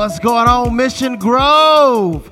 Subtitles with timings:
[0.00, 2.26] What's going on, Mission Grove?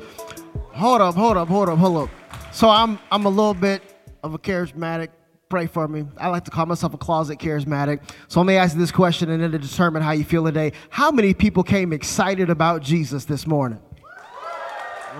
[0.73, 2.11] Hold up, hold up, hold up, hold up.
[2.51, 3.83] So I'm I'm a little bit
[4.23, 5.09] of a charismatic.
[5.51, 6.07] Pray for me.
[6.17, 8.01] I like to call myself a closet charismatic.
[8.29, 10.73] So let me ask you this question and then to determine how you feel today.
[10.89, 13.79] How many people came excited about Jesus this morning?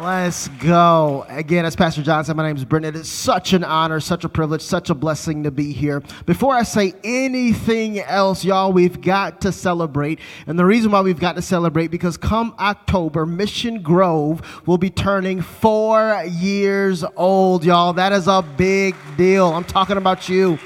[0.01, 1.27] Let's go.
[1.29, 2.85] Again, as Pastor John said, my name is Brent.
[2.85, 6.05] It is such an honor, such a privilege, such a blessing to be here.
[6.25, 10.21] Before I say anything else, y'all, we've got to celebrate.
[10.47, 14.91] And the reason why we've got to celebrate, because come October, Mission Grove will be
[14.91, 17.93] turning four years old, y'all.
[17.93, 19.53] That is a big deal.
[19.53, 20.61] I'm talking about you.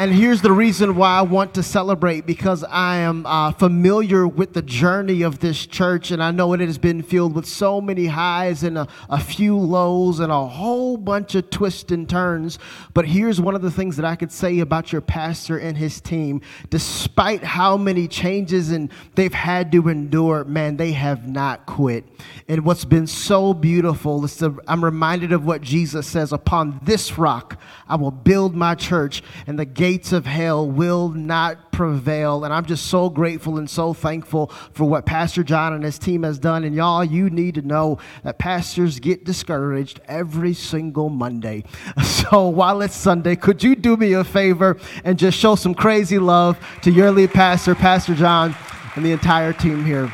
[0.00, 4.52] And here's the reason why I want to celebrate because I am uh, familiar with
[4.52, 8.06] the journey of this church, and I know it has been filled with so many
[8.06, 12.60] highs and a, a, few lows and a whole bunch of twists and turns.
[12.94, 16.00] But here's one of the things that I could say about your pastor and his
[16.00, 16.42] team.
[16.70, 22.04] Despite how many changes and they've had to endure, man, they have not quit.
[22.46, 27.18] And what's been so beautiful is to, I'm reminded of what Jesus says Upon this
[27.18, 32.44] rock I will build my church, and the gates of hell will not prevail.
[32.44, 36.24] And I'm just so grateful and so thankful for what Pastor John and his team
[36.24, 36.64] has done.
[36.64, 41.64] And y'all, you need to know that pastors get discouraged every single Monday.
[42.28, 46.18] So while it's Sunday, could you do me a favor and just show some crazy
[46.18, 48.54] love to your lead pastor, Pastor John,
[48.96, 50.12] and the entire team here?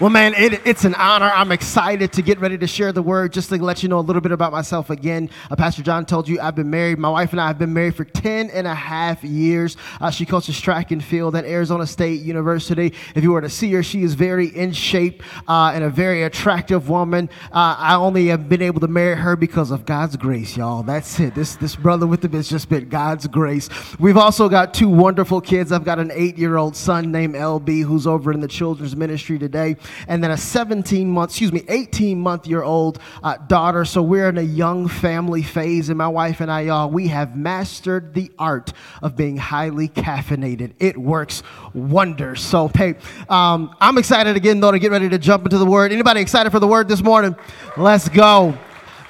[0.00, 1.30] Well, man, it, it's an honor.
[1.34, 3.32] I'm excited to get ready to share the word.
[3.32, 6.28] Just to let you know a little bit about myself again, uh, Pastor John told
[6.28, 6.98] you I've been married.
[6.98, 9.76] My wife and I have been married for 10 and a half years.
[10.00, 12.92] Uh, she coaches track and field at Arizona State University.
[13.14, 16.24] If you were to see her, she is very in shape uh, and a very
[16.24, 17.30] attractive woman.
[17.52, 20.82] Uh, I only have been able to marry her because of God's grace, y'all.
[20.82, 21.34] That's it.
[21.34, 23.68] This, this brother with him has just been God's grace.
[23.98, 25.72] We've also got two wonderful kids.
[25.72, 29.38] I've got an eight year old son named LB who's over in the children's ministry
[29.38, 29.69] today
[30.08, 33.84] and then a 17 month, excuse me, 18 month year old uh, daughter.
[33.84, 37.36] So we're in a young family phase, and my wife and I, y'all, we have
[37.36, 38.72] mastered the art
[39.02, 40.74] of being highly caffeinated.
[40.78, 41.42] It works
[41.74, 42.40] wonders.
[42.40, 42.94] So, hey,
[43.28, 45.92] um, I'm excited again, though, to get ready to jump into the word.
[45.92, 47.36] Anybody excited for the word this morning?
[47.76, 48.56] Let's go.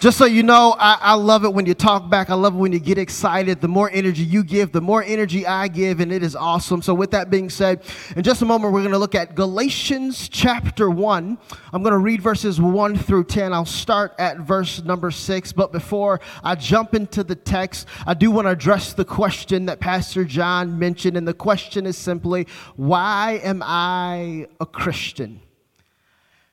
[0.00, 2.30] Just so you know, I, I, love it when you talk back.
[2.30, 3.60] I love it when you get excited.
[3.60, 6.80] The more energy you give, the more energy I give, and it is awesome.
[6.80, 7.82] So, with that being said,
[8.16, 11.36] in just a moment, we're going to look at Galatians chapter 1.
[11.74, 13.52] I'm going to read verses 1 through 10.
[13.52, 15.52] I'll start at verse number 6.
[15.52, 19.80] But before I jump into the text, I do want to address the question that
[19.80, 21.18] Pastor John mentioned.
[21.18, 25.42] And the question is simply, Why am I a Christian?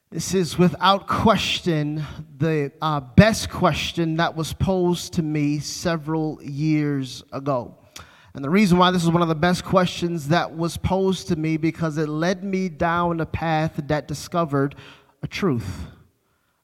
[0.10, 2.02] This is without question
[2.38, 7.76] the uh, best question that was posed to me several years ago.
[8.34, 11.36] And the reason why this is one of the best questions that was posed to
[11.36, 14.76] me because it led me down a path that discovered
[15.24, 15.88] a truth.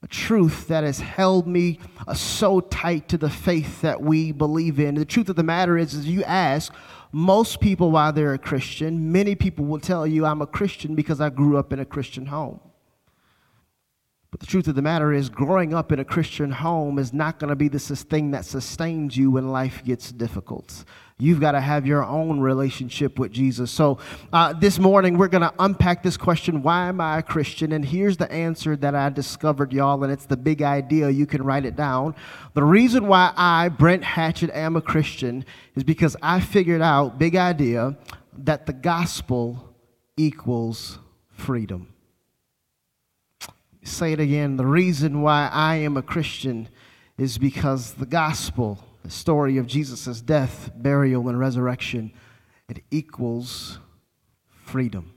[0.04, 4.80] A truth that has held me uh, so tight to the faith that we believe
[4.80, 4.96] in.
[4.96, 6.74] The truth of the matter is, is you ask,
[7.12, 11.20] most people, why they're a Christian, many people will tell you, I'm a Christian because
[11.20, 12.62] I grew up in a Christian home.
[14.34, 17.38] But the truth of the matter is, growing up in a Christian home is not
[17.38, 20.86] going to be the thing that sustains you when life gets difficult.
[21.20, 23.70] You've got to have your own relationship with Jesus.
[23.70, 24.00] So,
[24.34, 27.74] uh, this morning, we're going to unpack this question why am I a Christian?
[27.74, 31.12] And here's the answer that I discovered, y'all, and it's the big idea.
[31.12, 32.16] You can write it down.
[32.56, 35.46] The reason why I, Brent Hatchett, am a Christian
[35.76, 38.00] is because I figured out, big idea,
[38.36, 39.76] that the gospel
[40.18, 40.98] equals
[41.30, 41.94] freedom
[43.84, 44.58] say it again.
[44.58, 46.70] The reason why I am a Christian
[47.18, 52.12] is because the gospel, the story of Jesus' death, burial, and resurrection,
[52.70, 53.80] it equals
[54.66, 55.14] freedom.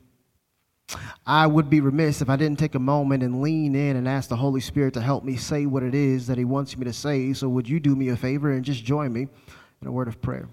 [1.27, 4.29] I would be remiss if I didn't take a moment and lean in and ask
[4.29, 6.93] the Holy Spirit to help me say what it is that He wants me to
[6.93, 7.33] say.
[7.33, 9.29] So, would you do me a favor and just join me
[9.83, 10.49] in a word of prayer?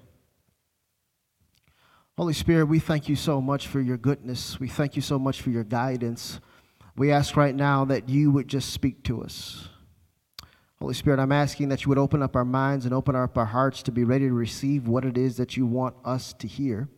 [2.18, 4.59] Holy Spirit, we thank you so much for your goodness.
[4.59, 6.40] We thank you so much for your guidance.
[6.95, 9.69] We ask right now that you would just speak to us.
[10.79, 13.45] Holy Spirit, I'm asking that you would open up our minds and open up our
[13.45, 16.90] hearts to be ready to receive what it is that you want us to hear.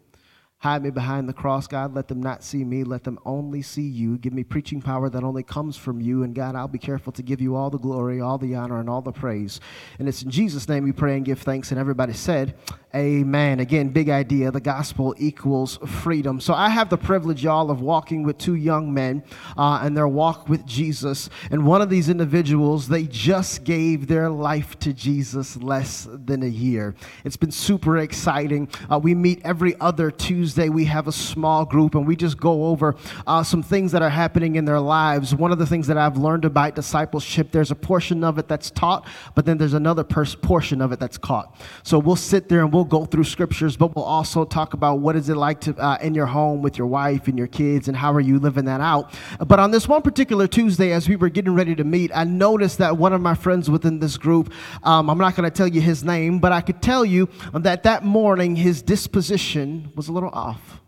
[0.60, 1.94] Hide me behind the cross, God.
[1.94, 2.84] Let them not see me.
[2.84, 4.18] Let them only see you.
[4.18, 6.24] Give me preaching power that only comes from you.
[6.24, 8.90] And God, I'll be careful to give you all the glory, all the honor, and
[8.90, 9.60] all the praise.
[10.00, 11.70] And it's in Jesus' name we pray and give thanks.
[11.70, 12.56] And everybody said,
[12.96, 13.60] Amen.
[13.60, 14.52] Again, big idea.
[14.52, 16.40] The gospel equals freedom.
[16.40, 19.22] So I have the privilege, y'all, of walking with two young men
[19.58, 21.30] uh, and their walk with Jesus.
[21.52, 26.48] And one of these individuals, they just gave their life to Jesus less than a
[26.48, 26.96] year.
[27.26, 28.70] It's been super exciting.
[28.90, 32.40] Uh, we meet every other Tuesday Tuesday, we have a small group and we just
[32.40, 32.96] go over
[33.26, 35.34] uh, some things that are happening in their lives.
[35.34, 38.70] One of the things that I've learned about discipleship, there's a portion of it that's
[38.70, 41.60] taught, but then there's another pers- portion of it that's caught.
[41.82, 45.16] So we'll sit there and we'll go through scriptures, but we'll also talk about what
[45.16, 47.98] is it like to uh, in your home with your wife and your kids and
[47.98, 49.16] how are you living that out.
[49.48, 52.78] But on this one particular Tuesday, as we were getting ready to meet, I noticed
[52.78, 54.54] that one of my friends within this group,
[54.84, 57.82] um, I'm not going to tell you his name, but I could tell you that
[57.82, 60.82] that morning his disposition was a little off.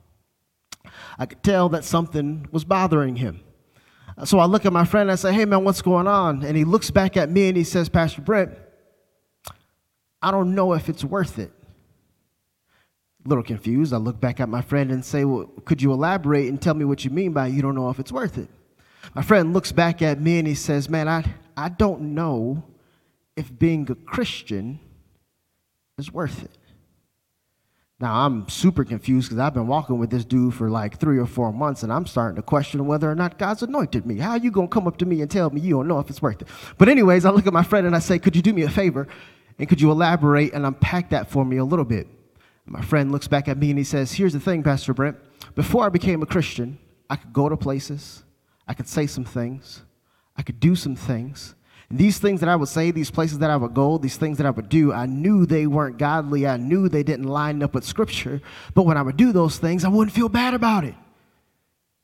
[1.18, 3.42] I could tell that something was bothering him.
[4.26, 6.44] So I look at my friend and I say, Hey man, what's going on?
[6.44, 8.52] And he looks back at me and he says, Pastor Brent,
[10.22, 11.52] I don't know if it's worth it.
[13.26, 13.94] A little confused.
[13.94, 16.86] I look back at my friend and say, Well, could you elaborate and tell me
[16.86, 18.50] what you mean by you don't know if it's worth it?
[19.14, 21.24] My friend looks back at me and he says, Man, I,
[21.56, 22.64] I don't know
[23.36, 24.80] if being a Christian
[26.00, 26.56] is worth it.
[28.00, 31.26] Now, I'm super confused because I've been walking with this dude for like three or
[31.26, 34.20] four months, and I'm starting to question whether or not God's anointed me.
[34.20, 36.08] How are you to come up to me and tell me you don't know if
[36.12, 36.48] it's worth it?
[36.78, 38.70] But, anyways, I look at my friend and I say, Could you do me a
[38.70, 39.08] favor?
[39.58, 42.08] And could you elaborate and unpack that for me a little bit?
[42.68, 45.18] My friend looks back at me and he says, Here's the thing, Pastor Brent.
[45.56, 46.78] Before I became a Christian,
[47.10, 48.24] I could go to places,
[48.68, 49.82] I could say some things,
[50.36, 51.56] I could do some things,
[51.89, 54.45] these things that I would say, these places that I would go, these things that
[54.45, 56.45] I would do, I knew they weren't godly.
[56.45, 58.42] I knew they didn't line up with Scripture.
[58.74, 60.95] But when I would do those things, I wouldn't feel bad about it.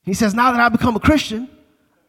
[0.04, 1.50] He says, now that I've become a Christian,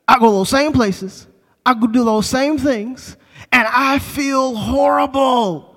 [0.06, 1.26] I go those same places,
[1.66, 3.16] I go do those same things,
[3.50, 5.76] and I feel horrible.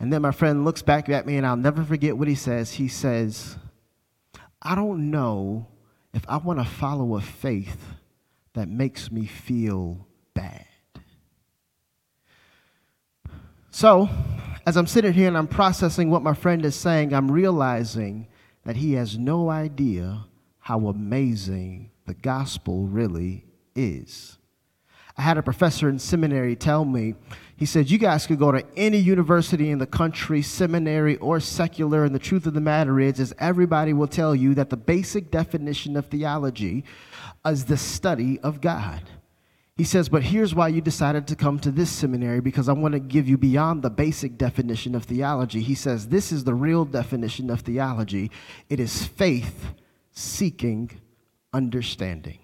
[0.00, 2.72] And then my friend looks back at me, and I'll never forget what he says.
[2.72, 3.56] He says,
[4.60, 5.68] I don't know
[6.12, 7.94] if I want to follow a faith
[8.54, 10.66] that makes me feel bad.
[13.74, 14.10] So,
[14.66, 18.28] as I'm sitting here and I'm processing what my friend is saying, I'm realizing
[18.66, 20.26] that he has no idea
[20.58, 24.36] how amazing the gospel really is.
[25.16, 27.14] I had a professor in seminary tell me,
[27.56, 32.04] he said, You guys could go to any university in the country, seminary or secular,
[32.04, 35.30] and the truth of the matter is, is everybody will tell you that the basic
[35.30, 36.84] definition of theology
[37.46, 39.00] is the study of God.
[39.76, 42.92] He says, But here's why you decided to come to this seminary because I want
[42.92, 45.62] to give you beyond the basic definition of theology.
[45.62, 48.30] He says, This is the real definition of theology
[48.68, 49.74] it is faith
[50.10, 50.90] seeking
[51.52, 52.38] understanding.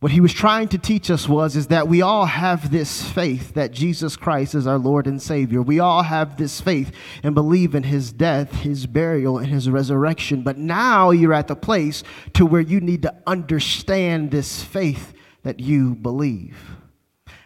[0.00, 3.54] What he was trying to teach us was is that we all have this faith
[3.54, 5.62] that Jesus Christ is our Lord and Savior.
[5.62, 6.90] We all have this faith
[7.22, 10.42] and believe in his death, his burial, and his resurrection.
[10.42, 12.02] But now you're at the place
[12.34, 16.76] to where you need to understand this faith that you believe.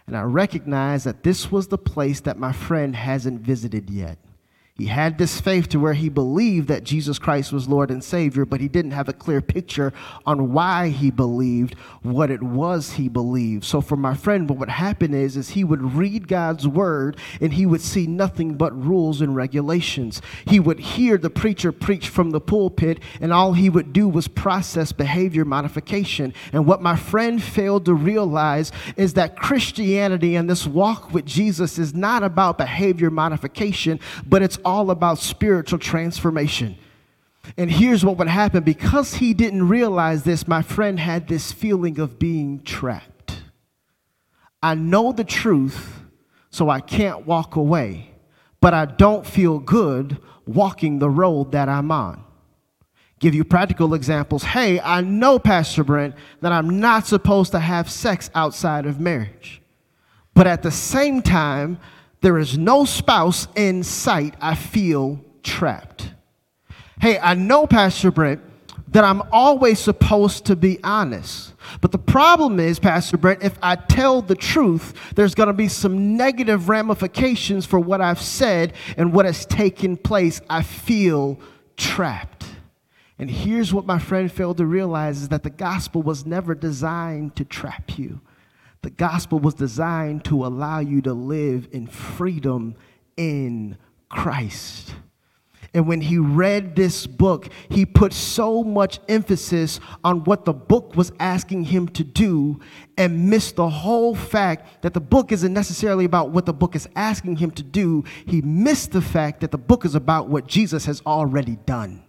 [0.06, 4.18] And I recognize that this was the place that my friend hasn't visited yet.
[4.78, 8.44] He had this faith to where he believed that Jesus Christ was Lord and Savior,
[8.44, 9.90] but he didn't have a clear picture
[10.26, 13.64] on why he believed what it was he believed.
[13.64, 17.54] So for my friend, what would happen is, is he would read God's word and
[17.54, 20.20] he would see nothing but rules and regulations.
[20.46, 24.28] He would hear the preacher preach from the pulpit and all he would do was
[24.28, 26.34] process behavior modification.
[26.52, 31.78] And what my friend failed to realize is that Christianity and this walk with Jesus
[31.78, 36.76] is not about behavior modification, but it's all about spiritual transformation.
[37.56, 42.00] And here's what would happen because he didn't realize this, my friend had this feeling
[42.00, 43.42] of being trapped.
[44.60, 46.00] I know the truth,
[46.50, 48.10] so I can't walk away,
[48.60, 52.24] but I don't feel good walking the road that I'm on.
[53.20, 54.42] Give you practical examples.
[54.42, 59.62] Hey, I know, Pastor Brent, that I'm not supposed to have sex outside of marriage.
[60.34, 61.78] But at the same time,
[62.26, 66.10] there is no spouse in sight, I feel trapped.
[67.00, 68.40] Hey, I know, Pastor Brent,
[68.88, 71.54] that I'm always supposed to be honest.
[71.80, 75.68] But the problem is, Pastor Brent, if I tell the truth, there's going to be
[75.68, 80.40] some negative ramifications for what I've said and what has taken place.
[80.50, 81.38] I feel
[81.76, 82.44] trapped.
[83.20, 87.36] And here's what my friend failed to realize is that the gospel was never designed
[87.36, 88.20] to trap you.
[88.82, 92.76] The gospel was designed to allow you to live in freedom
[93.16, 93.76] in
[94.08, 94.94] Christ.
[95.76, 100.96] And when he read this book, he put so much emphasis on what the book
[100.96, 102.60] was asking him to do
[102.96, 106.88] and missed the whole fact that the book isn't necessarily about what the book is
[106.96, 108.04] asking him to do.
[108.24, 112.05] He missed the fact that the book is about what Jesus has already done.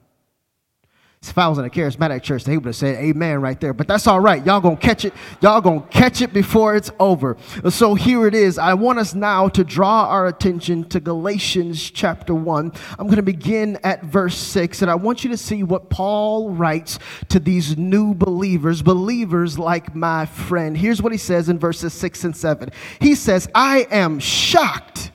[1.30, 3.74] If I was in a charismatic church, they would have said amen right there.
[3.74, 4.46] But that's all right.
[4.46, 5.14] Y'all gonna catch it.
[5.42, 7.38] Y'all gonna catch it before it's over.
[7.70, 8.58] So here it is.
[8.58, 12.72] I want us now to draw our attention to Galatians chapter 1.
[13.00, 17.00] I'm gonna begin at verse 6, and I want you to see what Paul writes
[17.30, 20.78] to these new believers, believers like my friend.
[20.78, 22.72] Here's what he says in verses 6 and 7.
[23.00, 25.12] He says, I am shocked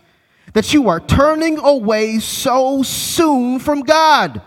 [0.53, 4.43] that you are turning away so soon from God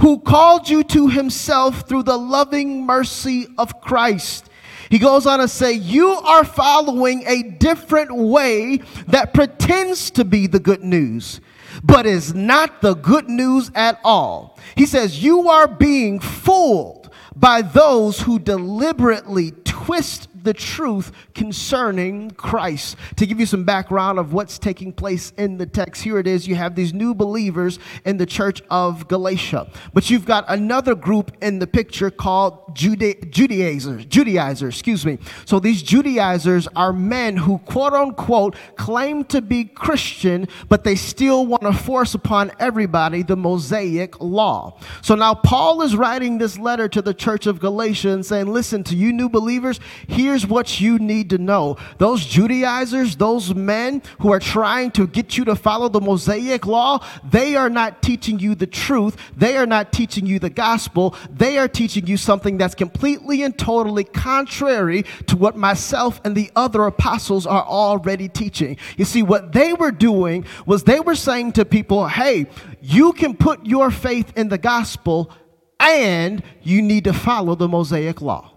[0.00, 4.48] who called you to himself through the loving mercy of Christ.
[4.90, 10.46] He goes on to say, You are following a different way that pretends to be
[10.46, 11.40] the good news,
[11.84, 14.58] but is not the good news at all.
[14.76, 22.96] He says, You are being fooled by those who deliberately twist the truth concerning Christ.
[23.16, 26.46] To give you some background of what's taking place in the text, here it is.
[26.46, 31.32] You have these new believers in the church of Galatia, but you've got another group
[31.42, 34.04] in the picture called Juda- Judaizers.
[34.06, 35.18] Judaizers, excuse me.
[35.44, 41.46] So these Judaizers are men who, quote unquote, claim to be Christian, but they still
[41.46, 44.78] want to force upon everybody the Mosaic law.
[45.02, 48.84] So now Paul is writing this letter to the church of Galatia and saying, listen,
[48.84, 51.76] to you new believers, here here's what you need to know.
[51.98, 57.04] Those Judaizers, those men who are trying to get you to follow the Mosaic law,
[57.28, 59.16] they are not teaching you the truth.
[59.36, 61.16] They are not teaching you the gospel.
[61.28, 66.52] They are teaching you something that's completely and totally contrary to what myself and the
[66.54, 68.76] other apostles are already teaching.
[68.96, 72.46] You see, what they were doing was they were saying to people, hey,
[72.80, 75.32] you can put your faith in the gospel
[75.80, 78.49] and you need to follow the Mosaic law.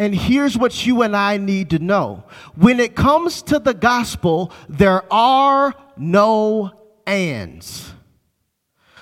[0.00, 2.24] And here's what you and I need to know
[2.56, 6.70] when it comes to the gospel, there are no
[7.06, 7.92] ands.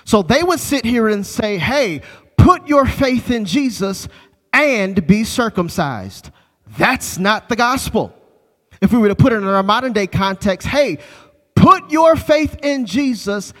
[0.03, 2.01] So they would sit here and say, hey,
[2.37, 4.09] put your faith in Jesus
[4.51, 6.31] and be circumcised.
[6.77, 8.13] That's not the gospel.
[8.81, 10.97] If we were to put it in our modern day context, hey,
[11.55, 13.53] put your faith in Jesus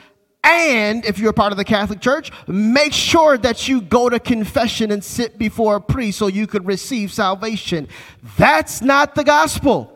[0.43, 4.19] and if you're a part of the Catholic Church, make sure that you go to
[4.19, 7.87] confession and sit before a priest so you could receive salvation.
[8.37, 9.95] That's not the gospel.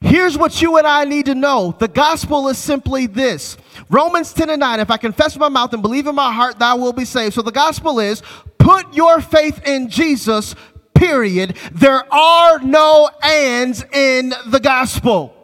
[0.00, 1.76] Here's what you and I need to know.
[1.78, 3.56] The gospel is simply this.
[3.88, 6.58] Romans 10 and 9, if I confess with my mouth and believe in my heart,
[6.58, 7.34] thou will be saved.
[7.34, 8.22] So the gospel is
[8.58, 10.56] put your faith in Jesus,
[10.94, 11.56] period.
[11.72, 15.36] There are no ands in the gospel.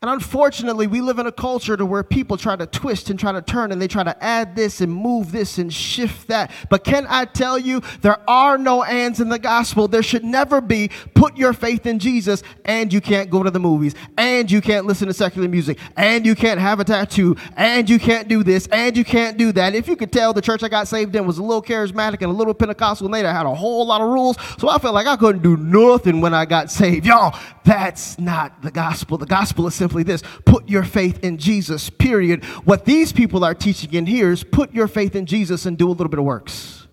[0.00, 3.32] And unfortunately, we live in a culture to where people try to twist and try
[3.32, 6.52] to turn and they try to add this and move this and shift that.
[6.70, 9.88] But can I tell you, there are no ands in the gospel.
[9.88, 13.58] There should never be put your faith in Jesus and you can't go to the
[13.58, 17.90] movies and you can't listen to secular music and you can't have a tattoo and
[17.90, 19.74] you can't do this and you can't do that.
[19.74, 22.30] If you could tell, the church I got saved in was a little charismatic and
[22.30, 24.36] a little Pentecostal and they had a whole lot of rules.
[24.60, 27.04] So I felt like I couldn't do nothing when I got saved.
[27.04, 29.18] Y'all, that's not the gospel.
[29.18, 32.44] The gospel is simply this put your faith in Jesus, period.
[32.64, 35.88] What these people are teaching in here is put your faith in Jesus and do
[35.88, 36.86] a little bit of works.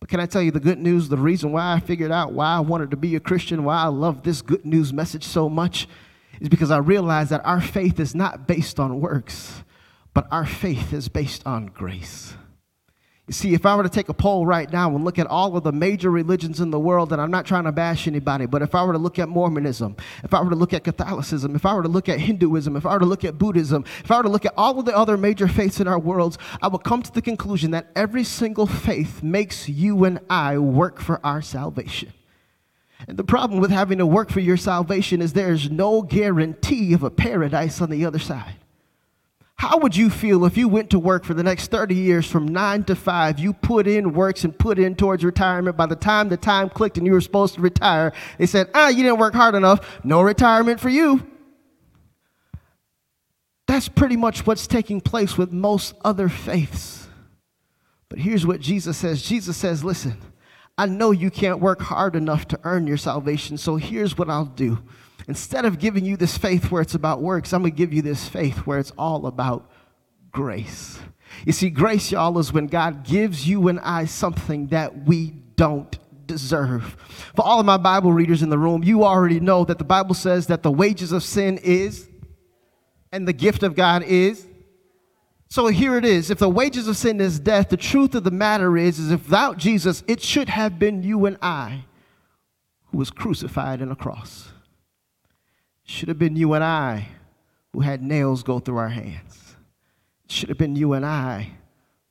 [0.00, 1.08] But can I tell you the good news?
[1.08, 3.86] The reason why I figured out why I wanted to be a Christian, why I
[3.86, 5.86] love this good news message so much,
[6.40, 9.62] is because I realized that our faith is not based on works,
[10.14, 12.34] but our faith is based on grace.
[13.26, 15.56] You see, if I were to take a poll right now and look at all
[15.56, 18.60] of the major religions in the world, and I'm not trying to bash anybody, but
[18.60, 21.64] if I were to look at Mormonism, if I were to look at Catholicism, if
[21.64, 24.18] I were to look at Hinduism, if I were to look at Buddhism, if I
[24.18, 26.84] were to look at all of the other major faiths in our worlds, I would
[26.84, 31.40] come to the conclusion that every single faith makes you and I work for our
[31.40, 32.12] salvation.
[33.08, 37.02] And the problem with having to work for your salvation is there's no guarantee of
[37.02, 38.56] a paradise on the other side.
[39.56, 42.46] How would you feel if you went to work for the next 30 years from
[42.46, 43.38] nine to five?
[43.38, 45.76] You put in works and put in towards retirement.
[45.76, 48.88] By the time the time clicked and you were supposed to retire, they said, ah,
[48.88, 50.04] you didn't work hard enough.
[50.04, 51.26] No retirement for you.
[53.66, 57.08] That's pretty much what's taking place with most other faiths.
[58.08, 60.16] But here's what Jesus says Jesus says, listen,
[60.76, 64.44] I know you can't work hard enough to earn your salvation, so here's what I'll
[64.44, 64.82] do.
[65.28, 68.02] Instead of giving you this faith where it's about works, I'm going to give you
[68.02, 69.70] this faith where it's all about
[70.32, 70.98] grace.
[71.46, 75.96] You see, grace, y'all, is when God gives you and I something that we don't
[76.26, 76.96] deserve.
[77.34, 80.14] For all of my Bible readers in the room, you already know that the Bible
[80.14, 82.08] says that the wages of sin is,
[83.12, 84.46] and the gift of God is.
[85.48, 86.30] So here it is.
[86.30, 89.24] If the wages of sin is death, the truth of the matter is, is if
[89.24, 91.84] without Jesus, it should have been you and I
[92.86, 94.48] who was crucified in a cross
[95.84, 97.08] It should have been you and I
[97.72, 99.56] who had nails go through our hands.
[100.24, 101.52] It should have been you and I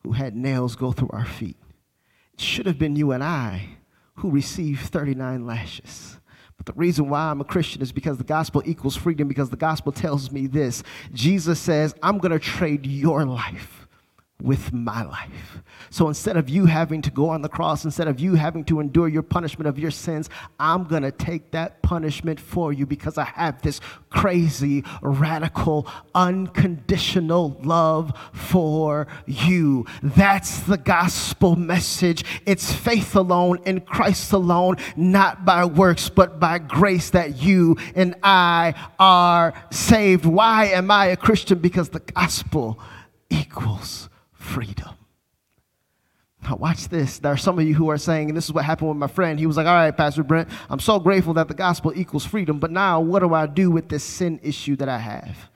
[0.04, 1.58] who had nails go through our feet.
[2.34, 3.78] It should have been you and I
[4.16, 6.18] who received 39 lashes.
[6.58, 9.58] But the reason why I'm a Christian is because the gospel equals freedom, because the
[9.58, 10.84] gospel tells me this.
[11.14, 13.83] Jesus says, I'm going to trade your life
[14.44, 15.64] with my life.
[15.90, 18.82] So instead of you having to go on the cross, instead of you having to
[18.82, 23.18] endure your punishment of your sins, I'm going to take that punishment for you because
[23.18, 29.86] I have this crazy, radical, unconditional love for you.
[30.02, 32.26] That's the gospel message.
[32.46, 38.16] It's faith alone in Christ alone, not by works, but by grace that you and
[38.24, 40.26] I are saved.
[40.26, 41.60] Why am I a Christian?
[41.60, 42.78] Because the gospel
[43.30, 44.10] equals
[44.44, 44.90] freedom.
[46.44, 47.20] Now, watch this.
[47.20, 49.08] There are some of you who are saying, and this is what happened with my
[49.08, 49.40] friend.
[49.40, 52.60] He was like, All right, Pastor Brent, I'm so grateful that the gospel equals freedom,
[52.60, 55.50] but now what do I do with this sin issue that I have?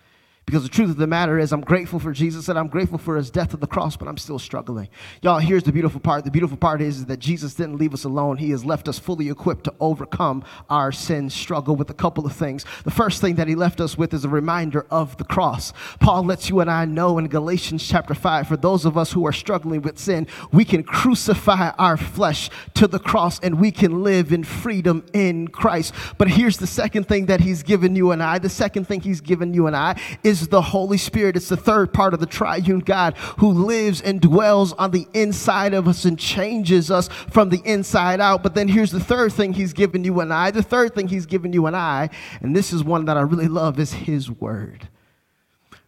[0.47, 3.17] Because the truth of the matter is, I'm grateful for Jesus and I'm grateful for
[3.17, 4.87] his death on the cross, but I'm still struggling.
[5.21, 6.23] Y'all, here's the beautiful part.
[6.23, 8.37] The beautiful part is, is that Jesus didn't leave us alone.
[8.37, 12.31] He has left us fully equipped to overcome our sin struggle with a couple of
[12.31, 12.63] things.
[12.85, 15.73] The first thing that he left us with is a reminder of the cross.
[15.99, 19.27] Paul lets you and I know in Galatians chapter 5 for those of us who
[19.27, 24.01] are struggling with sin, we can crucify our flesh to the cross and we can
[24.01, 25.93] live in freedom in Christ.
[26.17, 28.39] But here's the second thing that he's given you and I.
[28.39, 31.35] The second thing he's given you and I is is the Holy Spirit.
[31.35, 35.73] It's the third part of the triune God who lives and dwells on the inside
[35.73, 38.43] of us and changes us from the inside out.
[38.43, 40.51] But then here's the third thing He's given you and I.
[40.51, 42.09] The third thing He's given you and I,
[42.41, 44.87] and this is one that I really love, is His Word.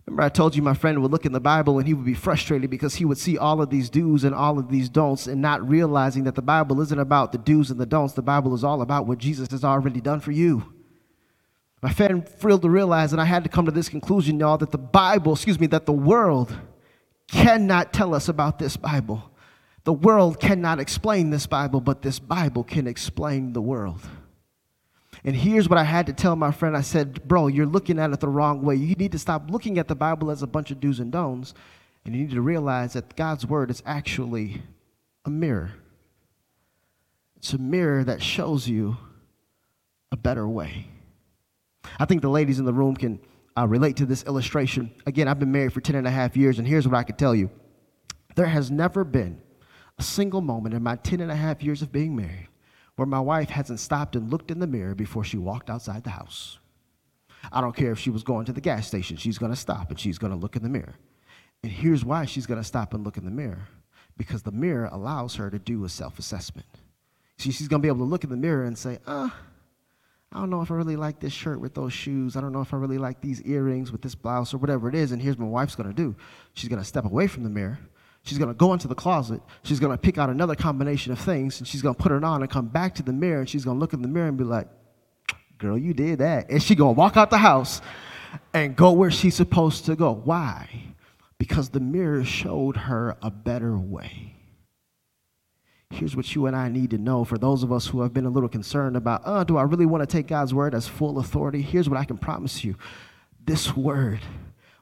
[0.10, 2.16] Remember, I told you my friend would look in the Bible and he would be
[2.16, 5.40] frustrated because he would see all of these do's and all of these don'ts and
[5.40, 8.16] not realizing that the Bible isn't about the do's and the don'ts.
[8.16, 10.79] The Bible is all about what Jesus has already done for you.
[11.82, 14.72] My friend failed to realize, and I had to come to this conclusion, y'all, that
[14.72, 16.56] the Bible, excuse me, that the world
[17.28, 19.32] cannot tell us about this Bible.
[19.86, 24.02] The world cannot explain this Bible, but this Bible can explain the world.
[25.24, 28.12] And here's what I had to tell my friend I said, Bro, you're looking at
[28.12, 28.76] it the wrong way.
[28.76, 31.54] You need to stop looking at the Bible as a bunch of do's and don'ts,
[32.06, 34.62] and you need to realize that God's Word is actually
[35.26, 35.72] a mirror.
[37.38, 38.98] It's a mirror that shows you
[40.12, 40.88] a better way.
[41.98, 43.20] I think the ladies in the room can
[43.58, 44.92] uh, relate to this illustration.
[45.06, 47.16] Again, I've been married for 10 and a half years, and here's what I can
[47.16, 47.50] tell you
[48.36, 49.42] there has never been
[49.98, 52.48] a single moment in my 10 and a half years of being married
[53.00, 56.10] where my wife hasn't stopped and looked in the mirror before she walked outside the
[56.10, 56.60] house.
[57.50, 59.90] I don't care if she was going to the gas station, she's going to stop
[59.90, 60.96] and she's going to look in the mirror.
[61.64, 63.70] And here's why she's going to stop and look in the mirror
[64.18, 66.68] because the mirror allows her to do a self assessment.
[67.38, 69.30] See, she's going to be able to look in the mirror and say, uh,
[70.32, 72.36] I don't know if I really like this shirt with those shoes.
[72.36, 74.94] I don't know if I really like these earrings with this blouse or whatever it
[74.94, 75.12] is.
[75.12, 76.16] And here's what my wife's gonna do
[76.54, 77.80] she's gonna step away from the mirror.
[78.24, 79.42] She's gonna go into the closet.
[79.64, 82.52] She's gonna pick out another combination of things and she's gonna put it on and
[82.52, 84.68] come back to the mirror and she's gonna look in the mirror and be like,
[85.58, 86.50] Girl, you did that.
[86.50, 87.82] And she's gonna walk out the house
[88.54, 90.14] and go where she's supposed to go.
[90.14, 90.70] Why?
[91.38, 94.39] Because the mirror showed her a better way.
[95.92, 98.26] Here's what you and I need to know for those of us who have been
[98.26, 101.18] a little concerned about, oh, do I really want to take God's word as full
[101.18, 101.62] authority?
[101.62, 102.76] Here's what I can promise you
[103.46, 104.20] this word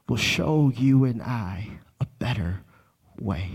[0.08, 2.60] will show you and I a better
[3.18, 3.50] way.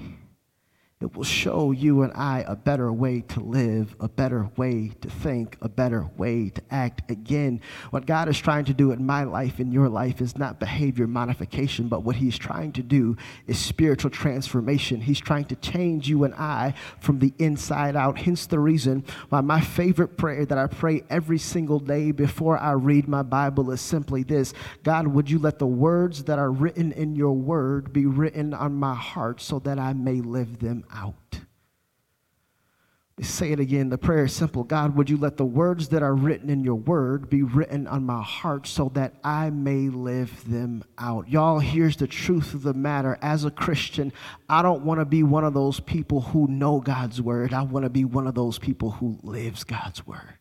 [1.03, 5.09] It will show you and I a better way to live, a better way to
[5.09, 7.11] think, a better way to act.
[7.11, 10.61] Again, what God is trying to do in my life, in your life, is not
[10.61, 15.01] behavior modification, but what He's trying to do is spiritual transformation.
[15.01, 18.19] He's trying to change you and I from the inside out.
[18.19, 22.71] Hence the reason why my favorite prayer that I pray every single day before I
[22.71, 26.93] read my Bible is simply this God, would you let the words that are written
[26.93, 31.39] in your word be written on my heart so that I may live them out.
[33.21, 33.89] Say it again.
[33.89, 34.63] The prayer is simple.
[34.63, 38.03] God, would you let the words that are written in your word be written on
[38.05, 41.29] my heart so that I may live them out?
[41.29, 43.19] Y'all, here's the truth of the matter.
[43.21, 44.11] As a Christian,
[44.49, 47.53] I don't want to be one of those people who know God's word.
[47.53, 50.39] I want to be one of those people who lives God's word.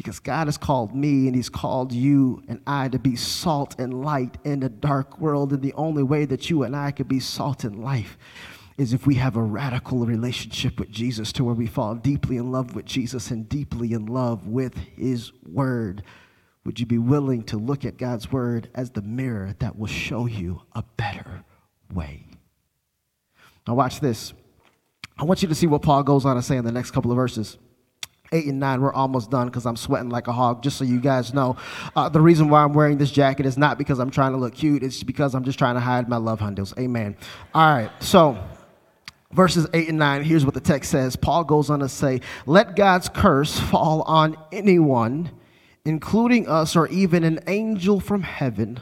[0.00, 4.02] Because God has called me and He's called you and I to be salt and
[4.02, 5.52] light in a dark world.
[5.52, 8.16] And the only way that you and I could be salt and life
[8.78, 12.50] is if we have a radical relationship with Jesus to where we fall deeply in
[12.50, 16.02] love with Jesus and deeply in love with his word.
[16.64, 20.24] Would you be willing to look at God's word as the mirror that will show
[20.24, 21.44] you a better
[21.92, 22.24] way?
[23.68, 24.32] Now, watch this.
[25.18, 27.10] I want you to see what Paul goes on to say in the next couple
[27.10, 27.58] of verses.
[28.32, 31.00] Eight and nine, we're almost done because I'm sweating like a hog, just so you
[31.00, 31.56] guys know.
[31.94, 34.54] Uh, the reason why I'm wearing this jacket is not because I'm trying to look
[34.54, 36.74] cute, it's because I'm just trying to hide my love handles.
[36.78, 37.16] Amen.
[37.54, 38.38] All right, so
[39.32, 41.16] verses 8 and 9, here's what the text says.
[41.16, 45.30] Paul goes on to say, Let God's curse fall on anyone,
[45.84, 48.80] including us or even an angel from heaven,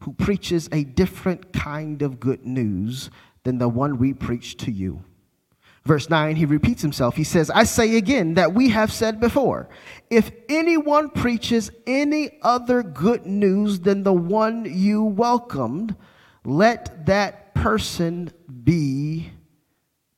[0.00, 3.10] who preaches a different kind of good news
[3.44, 5.02] than the one we preach to you.
[5.84, 7.16] Verse 9, he repeats himself.
[7.16, 9.68] He says, I say again that we have said before
[10.10, 15.96] if anyone preaches any other good news than the one you welcomed,
[16.44, 18.30] let that person
[18.64, 19.30] be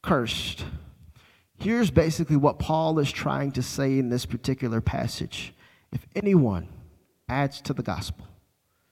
[0.02, 0.64] cursed.
[1.58, 5.54] Here's basically what Paul is trying to say in this particular passage.
[5.92, 6.68] If anyone
[7.28, 8.26] adds to the gospel,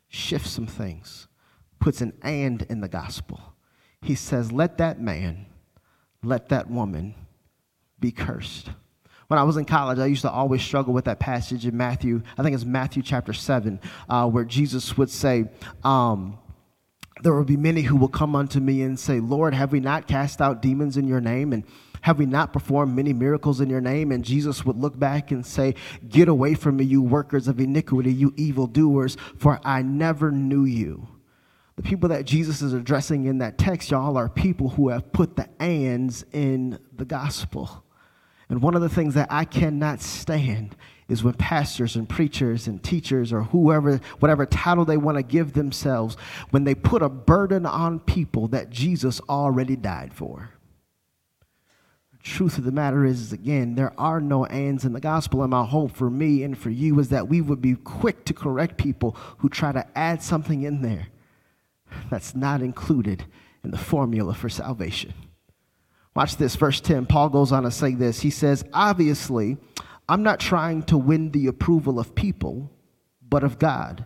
[0.09, 1.26] shifts some things,
[1.80, 3.40] puts an and in the gospel,
[4.02, 5.46] he says, let that man
[6.22, 7.14] let that woman
[7.98, 8.70] be cursed.
[9.28, 12.22] When I was in college, I used to always struggle with that passage in Matthew,
[12.37, 13.78] I think it's Matthew chapter 7,
[14.09, 15.44] uh, where Jesus would say,
[15.85, 16.37] um,
[17.22, 20.09] There will be many who will come unto me and say, Lord, have we not
[20.09, 21.52] cast out demons in your name?
[21.52, 21.62] And
[22.00, 24.11] have we not performed many miracles in your name?
[24.11, 25.76] And Jesus would look back and say,
[26.09, 31.06] Get away from me, you workers of iniquity, you evildoers, for I never knew you.
[31.81, 35.37] The people that Jesus is addressing in that text, y'all, are people who have put
[35.37, 37.83] the ands in the gospel.
[38.51, 40.77] And one of the things that I cannot stand
[41.09, 45.55] is when pastors and preachers and teachers or whoever, whatever title they want to give
[45.55, 46.19] themselves,
[46.51, 50.51] when they put a burden on people that Jesus already died for.
[52.12, 55.40] The truth of the matter is, is, again, there are no ands in the gospel.
[55.40, 58.35] And my hope for me and for you is that we would be quick to
[58.35, 61.07] correct people who try to add something in there
[62.11, 63.24] that's not included
[63.64, 65.12] in the formula for salvation.
[66.14, 67.07] Watch this, verse 10.
[67.07, 68.20] Paul goes on to say this.
[68.20, 69.57] He says, Obviously,
[70.09, 72.70] I'm not trying to win the approval of people,
[73.29, 74.05] but of God.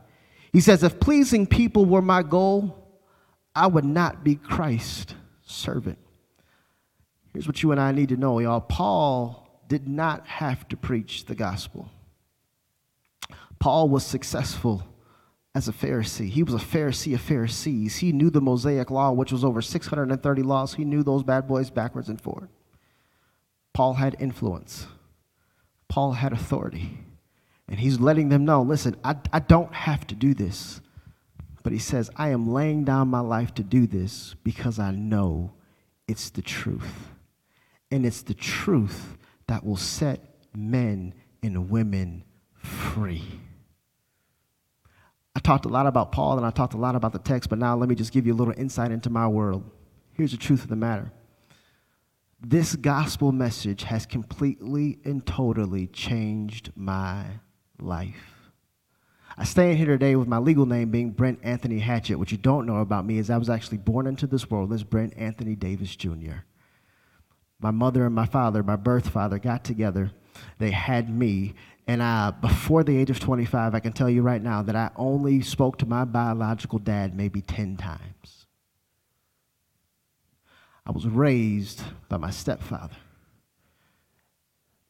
[0.52, 2.84] He says, If pleasing people were my goal,
[3.54, 5.98] I would not be Christ's servant.
[7.32, 8.60] Here's what you and I need to know, y'all.
[8.60, 11.90] Paul did not have to preach the gospel.
[13.58, 14.84] Paul was successful
[15.54, 16.28] as a Pharisee.
[16.28, 17.96] He was a Pharisee of Pharisees.
[17.96, 20.74] He knew the Mosaic law, which was over 630 laws.
[20.74, 22.48] He knew those bad boys backwards and forward.
[23.72, 24.86] Paul had influence,
[25.88, 26.98] Paul had authority.
[27.66, 30.82] And he's letting them know listen, I, I don't have to do this.
[31.62, 35.54] But he says, I am laying down my life to do this because I know
[36.06, 37.08] it's the truth.
[37.90, 40.20] And it's the truth that will set
[40.54, 43.24] men and women free.
[45.36, 47.58] I talked a lot about Paul and I talked a lot about the text, but
[47.58, 49.68] now let me just give you a little insight into my world.
[50.12, 51.10] Here's the truth of the matter
[52.46, 57.24] this gospel message has completely and totally changed my
[57.80, 58.50] life.
[59.36, 62.18] I stand here today with my legal name being Brent Anthony Hatchett.
[62.18, 64.84] What you don't know about me is I was actually born into this world as
[64.84, 66.44] Brent Anthony Davis Jr.
[67.58, 70.12] My mother and my father, my birth father, got together.
[70.58, 71.54] They had me,
[71.86, 74.90] and I, before the age of 25, I can tell you right now that I
[74.96, 78.46] only spoke to my biological dad maybe 10 times.
[80.86, 82.96] I was raised by my stepfather.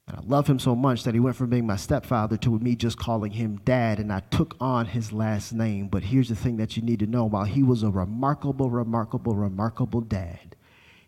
[0.06, 2.76] And I love him so much that he went from being my stepfather to me
[2.76, 5.88] just calling him dad, and I took on his last name.
[5.88, 9.34] But here's the thing that you need to know while he was a remarkable, remarkable,
[9.34, 10.56] remarkable dad,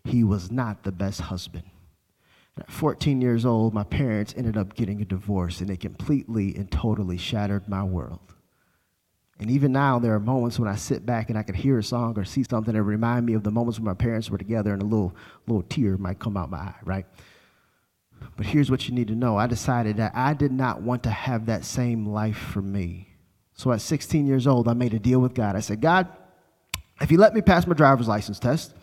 [0.03, 1.65] he was not the best husband.
[2.57, 6.71] At 14 years old, my parents ended up getting a divorce, and it completely and
[6.71, 8.33] totally shattered my world.
[9.39, 11.83] And even now, there are moments when I sit back and I can hear a
[11.83, 14.73] song or see something that remind me of the moments when my parents were together,
[14.73, 15.15] and a little,
[15.45, 17.05] little tear might come out my eye, right?
[18.35, 21.11] But here's what you need to know I decided that I did not want to
[21.11, 23.09] have that same life for me.
[23.53, 25.55] So at 16 years old, I made a deal with God.
[25.55, 26.07] I said, God,
[26.99, 28.73] if you let me pass my driver's license test,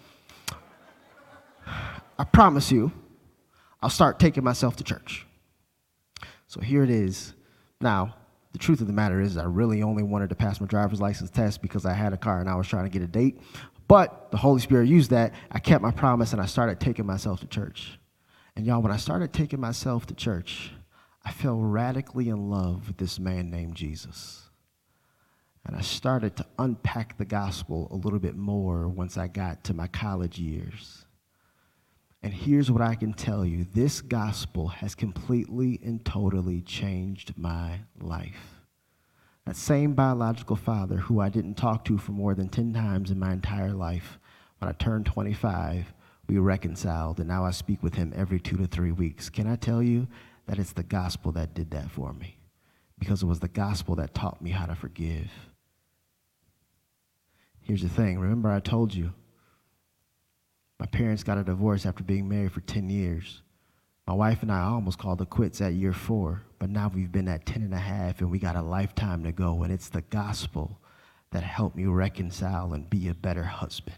[2.16, 2.92] I promise you
[3.84, 5.26] I'll start taking myself to church.
[6.46, 7.34] So here it is.
[7.82, 8.16] Now,
[8.52, 11.28] the truth of the matter is, I really only wanted to pass my driver's license
[11.28, 13.38] test because I had a car and I was trying to get a date.
[13.86, 15.34] But the Holy Spirit used that.
[15.50, 17.98] I kept my promise and I started taking myself to church.
[18.56, 20.72] And y'all, when I started taking myself to church,
[21.22, 24.48] I fell radically in love with this man named Jesus.
[25.66, 29.74] And I started to unpack the gospel a little bit more once I got to
[29.74, 31.03] my college years.
[32.24, 37.80] And here's what I can tell you this gospel has completely and totally changed my
[38.00, 38.62] life.
[39.44, 43.18] That same biological father who I didn't talk to for more than 10 times in
[43.18, 44.18] my entire life,
[44.58, 45.92] when I turned 25,
[46.26, 49.28] we reconciled, and now I speak with him every two to three weeks.
[49.28, 50.08] Can I tell you,
[50.46, 52.38] that it's the gospel that did that for me
[52.98, 55.30] because it was the gospel that taught me how to forgive.
[57.60, 59.12] Here's the thing remember, I told you
[60.78, 63.42] my parents got a divorce after being married for 10 years.
[64.06, 67.28] My wife and I almost called it quits at year four, but now we've been
[67.28, 69.62] at 10 and a half and we got a lifetime to go.
[69.62, 70.78] And it's the gospel
[71.30, 73.96] that helped me reconcile and be a better husband.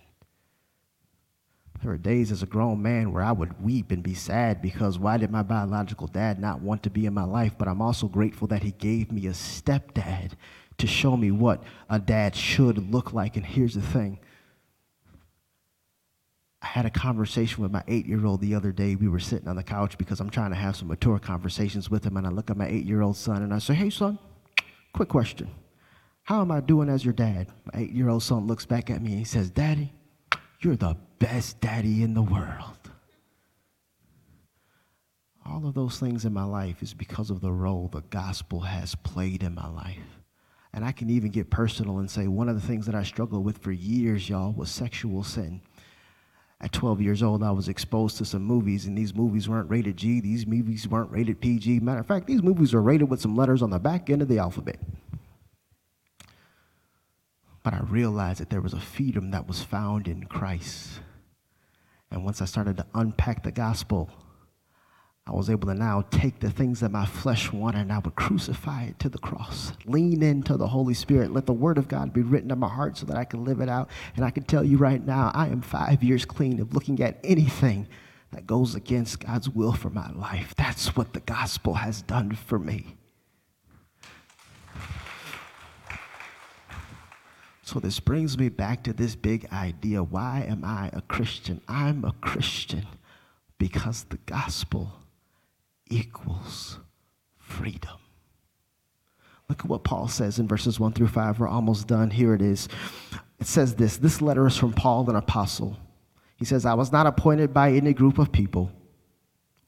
[1.82, 4.98] There were days as a grown man where I would weep and be sad because
[4.98, 7.52] why did my biological dad not want to be in my life?
[7.58, 10.32] But I'm also grateful that he gave me a stepdad
[10.78, 13.36] to show me what a dad should look like.
[13.36, 14.18] And here's the thing
[16.66, 18.96] I had a conversation with my eight year old the other day.
[18.96, 22.04] We were sitting on the couch because I'm trying to have some mature conversations with
[22.04, 22.16] him.
[22.16, 24.18] And I look at my eight year old son and I say, Hey, son,
[24.92, 25.48] quick question.
[26.24, 27.46] How am I doing as your dad?
[27.72, 29.92] My eight year old son looks back at me and he says, Daddy,
[30.60, 32.90] you're the best daddy in the world.
[35.48, 38.96] All of those things in my life is because of the role the gospel has
[38.96, 40.20] played in my life.
[40.72, 43.44] And I can even get personal and say one of the things that I struggled
[43.44, 45.60] with for years, y'all, was sexual sin.
[46.60, 49.98] At 12 years old, I was exposed to some movies, and these movies weren't rated
[49.98, 50.20] G.
[50.20, 51.80] These movies weren't rated PG.
[51.80, 54.28] Matter of fact, these movies were rated with some letters on the back end of
[54.28, 54.78] the alphabet.
[57.62, 61.00] But I realized that there was a freedom that was found in Christ.
[62.10, 64.08] And once I started to unpack the gospel,
[65.28, 68.14] I was able to now take the things that my flesh wanted and I would
[68.14, 69.72] crucify it to the cross.
[69.84, 71.32] Lean into the Holy Spirit.
[71.32, 73.60] Let the Word of God be written in my heart so that I can live
[73.60, 73.90] it out.
[74.14, 77.18] And I can tell you right now, I am five years clean of looking at
[77.24, 77.88] anything
[78.30, 80.54] that goes against God's will for my life.
[80.56, 82.96] That's what the gospel has done for me.
[87.62, 91.60] So, this brings me back to this big idea why am I a Christian?
[91.66, 92.86] I'm a Christian
[93.58, 95.00] because the gospel
[95.88, 96.78] equals
[97.38, 97.98] freedom.
[99.48, 101.38] Look at what Paul says in verses 1 through 5.
[101.38, 102.10] We're almost done.
[102.10, 102.68] Here it is.
[103.38, 105.76] It says this This letter is from Paul, an apostle.
[106.36, 108.70] He says, I was not appointed by any group of people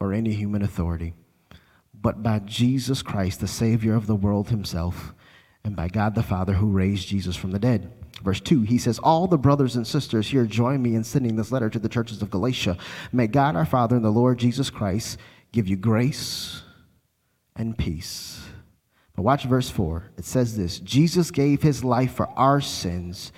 [0.00, 1.14] or any human authority,
[1.94, 5.14] but by Jesus Christ, the Savior of the world himself
[5.64, 7.90] and by God the Father who raised Jesus from the dead.
[8.22, 11.52] Verse 2, he says, All the brothers and sisters here join me in sending this
[11.52, 12.76] letter to the churches of Galatia.
[13.12, 15.18] May God our Father and the Lord Jesus Christ
[15.52, 16.62] give you grace
[17.56, 18.40] and peace.
[19.14, 20.12] But watch verse 4.
[20.16, 23.32] It says this Jesus gave his life for our sins,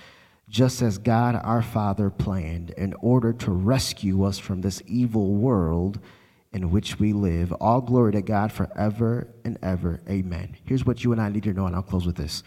[0.47, 5.99] just as God our Father planned, in order to rescue us from this evil world
[6.53, 7.51] in which we live.
[7.53, 10.01] All glory to God forever and ever.
[10.09, 10.55] Amen.
[10.65, 12.43] Here's what you and I need to know, and I'll close with this.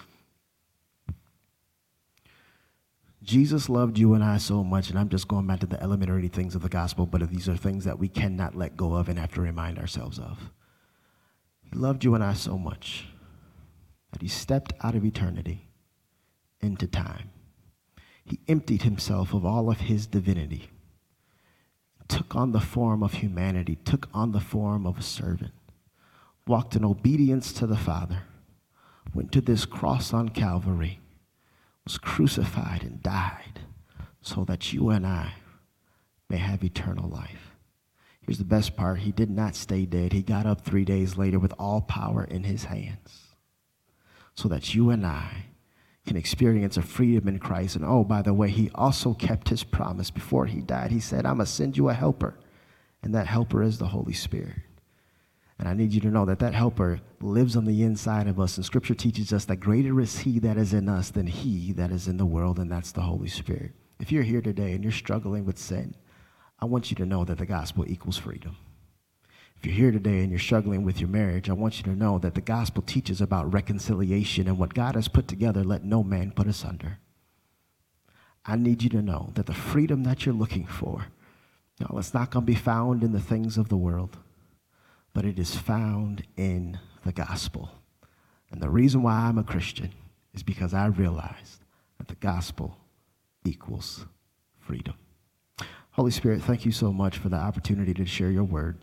[3.25, 6.29] Jesus loved you and I so much, and I'm just going back to the elementary
[6.29, 9.19] things of the gospel, but these are things that we cannot let go of and
[9.19, 10.51] have to remind ourselves of.
[11.63, 13.07] He loved you and I so much
[14.13, 15.69] that he stepped out of eternity
[16.61, 17.31] into time.
[18.25, 20.71] He emptied himself of all of his divinity
[22.09, 25.53] took on the form of humanity, took on the form of a servant,
[26.47, 28.23] walked in obedience to the Father,
[29.15, 31.01] went to this cross on Calvary,
[31.85, 33.61] was crucified and died
[34.21, 35.35] so that you and I
[36.29, 37.53] may have eternal life.
[38.23, 40.13] Here's the best part He did not stay dead.
[40.13, 43.35] He got up three days later with all power in His hands
[44.35, 45.47] so that you and I
[46.07, 47.77] can experience a freedom in Christ.
[47.77, 50.91] And oh, by the way, he also kept his promise before he died.
[50.91, 52.35] He said, I'm going to send you a helper,
[53.03, 54.57] and that helper is the Holy Spirit.
[55.59, 58.57] And I need you to know that that helper lives on the inside of us.
[58.57, 61.91] And scripture teaches us that greater is he that is in us than he that
[61.91, 63.73] is in the world, and that's the Holy Spirit.
[64.01, 65.95] If you're here today and you're struggling with sin,
[66.59, 68.57] I want you to know that the gospel equals freedom.
[69.57, 72.19] If you're here today and you're struggling with your marriage, I want you to know
[72.19, 76.33] that the gospel teaches about reconciliation and what God has put together, let no man
[76.33, 76.99] put asunder.
[78.45, 81.07] I need you to know that the freedom that you're looking for,
[81.81, 84.19] no, it's not going to be found in the things of the world,
[85.15, 87.71] but it is found in the gospel.
[88.51, 89.93] And the reason why I'm a Christian
[90.35, 91.63] is because I realized
[91.99, 92.77] that the gospel
[93.45, 94.05] equals
[94.61, 94.95] freedom.
[95.93, 98.79] Holy Spirit, thank you so much for the opportunity to share your word.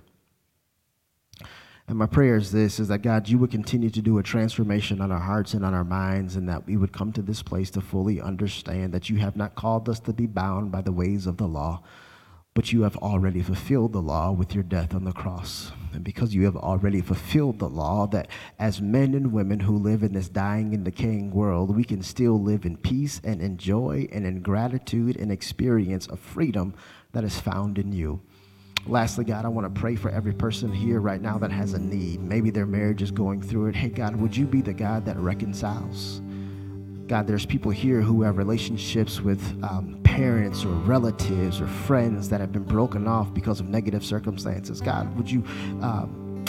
[1.88, 5.02] And my prayer is this is that God, you would continue to do a transformation
[5.02, 7.70] on our hearts and on our minds, and that we would come to this place
[7.72, 11.28] to fully understand that you have not called us to be bound by the ways
[11.28, 11.84] of the law,
[12.54, 15.74] but you have already fulfilled the law with your death on the cross.
[15.94, 18.28] And because you have already fulfilled the law, that
[18.60, 22.42] as men and women who live in this dying and decaying world, we can still
[22.42, 26.74] live in peace and in joy and in gratitude and experience of freedom
[27.12, 28.22] that is found in you.
[28.88, 31.80] Lastly, God, I want to pray for every person here right now that has a
[31.80, 32.20] need.
[32.20, 33.76] Maybe their marriage is going through it.
[33.76, 36.22] Hey, God, would you be the God that reconciles?
[37.06, 42.42] God, there's people here who have relationships with um, parents or relatives or friends that
[42.42, 44.82] have been broken off because of negative circumstances.
[44.82, 45.42] God, would you
[45.82, 46.44] um,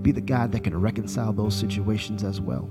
[0.00, 2.70] be the God that can reconcile those situations as well?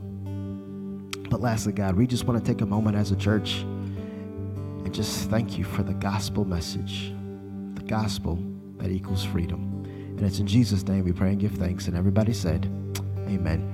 [1.30, 5.30] But lastly, God, we just want to take a moment as a church and just
[5.30, 7.14] thank you for the gospel message,
[7.76, 8.44] the gospel
[8.78, 9.84] that equals freedom.
[9.86, 11.86] And it's in Jesus' name we pray and give thanks.
[11.86, 12.66] And everybody said,
[13.28, 13.71] Amen.